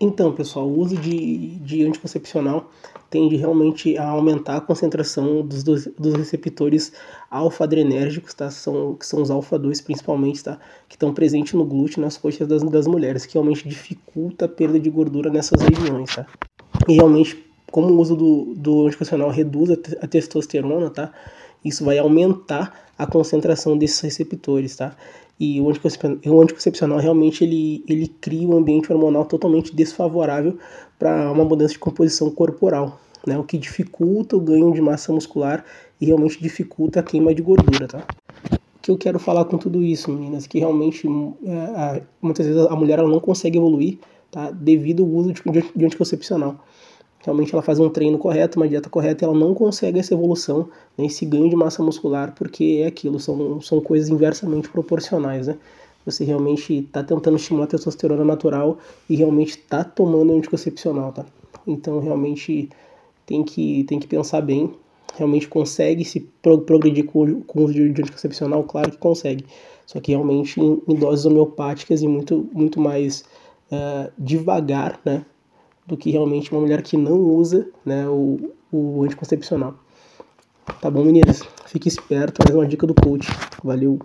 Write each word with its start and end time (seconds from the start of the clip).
Então, 0.00 0.32
pessoal, 0.32 0.66
o 0.66 0.78
uso 0.78 0.96
de, 0.96 1.56
de 1.56 1.84
anticoncepcional 1.84 2.70
tende 3.10 3.34
realmente 3.34 3.96
a 3.98 4.08
aumentar 4.08 4.58
a 4.58 4.60
concentração 4.60 5.44
dos, 5.44 5.64
dos, 5.64 5.86
dos 5.98 6.14
receptores 6.14 6.92
alfa-adrenérgicos, 7.28 8.32
tá? 8.32 8.48
São, 8.48 8.94
que 8.94 9.04
são 9.04 9.20
os 9.22 9.30
alfa-2 9.30 9.82
principalmente, 9.82 10.44
tá? 10.44 10.58
Que 10.88 10.94
estão 10.94 11.12
presentes 11.12 11.54
no 11.54 11.64
glúteo 11.64 12.00
nas 12.00 12.16
coxas 12.16 12.46
das, 12.46 12.62
das 12.62 12.86
mulheres, 12.86 13.26
que 13.26 13.34
realmente 13.34 13.68
dificulta 13.68 14.44
a 14.44 14.48
perda 14.48 14.78
de 14.78 14.88
gordura 14.88 15.30
nessas 15.30 15.60
regiões, 15.60 16.14
tá? 16.14 16.26
E 16.86 16.94
realmente, 16.94 17.44
como 17.72 17.88
o 17.88 17.98
uso 17.98 18.14
do, 18.14 18.54
do 18.54 18.86
anticoncepcional 18.86 19.30
reduz 19.30 19.70
a, 19.70 20.04
a 20.04 20.06
testosterona, 20.06 20.90
tá? 20.90 21.12
Isso 21.64 21.84
vai 21.84 21.98
aumentar 21.98 22.88
a 22.96 23.06
concentração 23.06 23.76
desses 23.76 24.00
receptores, 24.00 24.76
tá? 24.76 24.96
E 25.38 25.60
o 25.60 25.68
anticoncepcional, 25.68 26.18
o 26.26 26.42
anticoncepcional 26.42 26.98
realmente 26.98 27.44
ele, 27.44 27.84
ele 27.88 28.08
cria 28.20 28.48
um 28.48 28.56
ambiente 28.56 28.92
hormonal 28.92 29.24
totalmente 29.24 29.74
desfavorável 29.74 30.58
para 30.98 31.30
uma 31.30 31.44
mudança 31.44 31.74
de 31.74 31.78
composição 31.78 32.30
corporal, 32.30 32.98
né? 33.24 33.38
O 33.38 33.44
que 33.44 33.56
dificulta 33.56 34.36
o 34.36 34.40
ganho 34.40 34.72
de 34.72 34.80
massa 34.80 35.12
muscular 35.12 35.64
e 36.00 36.06
realmente 36.06 36.42
dificulta 36.42 37.00
a 37.00 37.02
queima 37.02 37.32
de 37.32 37.42
gordura, 37.42 37.86
tá? 37.86 38.04
O 38.52 38.80
que 38.82 38.90
eu 38.90 38.98
quero 38.98 39.18
falar 39.18 39.44
com 39.44 39.58
tudo 39.58 39.82
isso, 39.82 40.10
meninas, 40.10 40.46
que 40.46 40.58
realmente 40.58 41.06
é, 41.06 42.02
muitas 42.20 42.46
vezes 42.46 42.66
a 42.66 42.74
mulher 42.74 42.98
ela 42.98 43.08
não 43.08 43.20
consegue 43.20 43.58
evoluir, 43.58 43.98
tá? 44.30 44.50
Devido 44.50 45.04
ao 45.04 45.08
uso 45.08 45.32
de, 45.32 45.42
de 45.76 45.84
anticoncepcional 45.84 46.64
realmente 47.24 47.52
ela 47.52 47.62
faz 47.62 47.78
um 47.78 47.88
treino 47.88 48.18
correto, 48.18 48.58
uma 48.58 48.68
dieta 48.68 48.88
correta, 48.88 49.24
ela 49.24 49.34
não 49.34 49.54
consegue 49.54 49.98
essa 49.98 50.14
evolução, 50.14 50.68
né, 50.96 51.06
esse 51.06 51.26
ganho 51.26 51.48
de 51.48 51.56
massa 51.56 51.82
muscular, 51.82 52.34
porque 52.34 52.80
é 52.82 52.86
aquilo, 52.86 53.18
são, 53.18 53.60
são 53.60 53.80
coisas 53.80 54.08
inversamente 54.08 54.68
proporcionais, 54.68 55.46
né? 55.46 55.56
Você 56.06 56.24
realmente 56.24 56.78
está 56.78 57.02
tentando 57.02 57.36
estimular 57.36 57.64
a 57.64 57.68
testosterona 57.68 58.24
natural 58.24 58.78
e 59.10 59.16
realmente 59.16 59.50
está 59.50 59.84
tomando 59.84 60.32
anticoncepcional, 60.32 61.12
tá? 61.12 61.26
Então 61.66 61.98
realmente 62.00 62.70
tem 63.26 63.44
que, 63.44 63.84
tem 63.84 63.98
que 63.98 64.06
pensar 64.06 64.40
bem, 64.40 64.72
realmente 65.16 65.48
consegue 65.48 66.04
se 66.04 66.20
progredir 66.40 67.04
com, 67.04 67.42
com 67.42 67.60
o 67.60 67.64
uso 67.64 67.74
de 67.74 67.82
anticoncepcional, 67.82 68.62
claro 68.64 68.90
que 68.90 68.96
consegue, 68.96 69.44
só 69.84 70.00
que 70.00 70.12
realmente 70.12 70.58
em, 70.60 70.80
em 70.88 70.94
doses 70.94 71.26
homeopáticas 71.26 72.00
e 72.00 72.08
muito, 72.08 72.48
muito 72.52 72.80
mais 72.80 73.24
uh, 73.70 74.10
devagar, 74.16 74.98
né? 75.04 75.24
Do 75.88 75.96
que 75.96 76.10
realmente 76.10 76.52
uma 76.52 76.60
mulher 76.60 76.82
que 76.82 76.98
não 76.98 77.18
usa 77.18 77.66
né, 77.84 78.06
o, 78.06 78.52
o 78.70 79.02
anticoncepcional. 79.02 79.74
Tá 80.82 80.90
bom, 80.90 81.02
meninas? 81.02 81.42
Fique 81.66 81.88
esperto, 81.88 82.42
mais 82.44 82.54
uma 82.54 82.66
dica 82.66 82.86
do 82.86 82.94
coach. 82.94 83.26
Valeu! 83.64 83.98